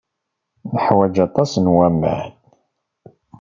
Neḥwaj 0.73 1.15
aṭas 1.27 1.51
n 1.63 1.65
waman. 1.75 2.31